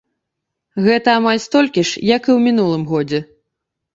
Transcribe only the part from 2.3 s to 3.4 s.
ў мінулым годзе.